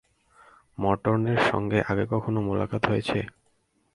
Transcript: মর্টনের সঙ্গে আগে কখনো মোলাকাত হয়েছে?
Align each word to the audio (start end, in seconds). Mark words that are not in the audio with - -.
মর্টনের 0.77 1.39
সঙ্গে 1.51 1.79
আগে 1.87 2.05
কখনো 2.05 2.39
মোলাকাত 2.41 2.83
হয়েছে? 2.85 3.19